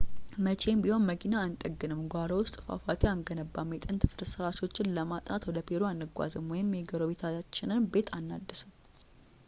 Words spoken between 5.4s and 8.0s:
ወደ ፔሩ አንጓዝም ወይም የጎረቤቶቻችንን